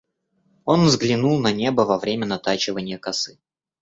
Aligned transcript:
Он 0.65 0.85
взглянул 0.85 1.39
на 1.39 1.51
небо 1.51 1.81
во 1.85 1.99
время 1.99 2.25
натачиванья 2.25 2.97
косы. 2.97 3.37